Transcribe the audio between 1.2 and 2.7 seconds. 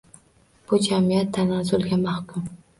tanazzulga mahkum.